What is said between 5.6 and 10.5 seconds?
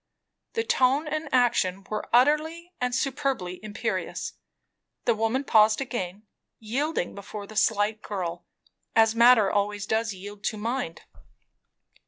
again, yielding before the slight girl, as matter always does yield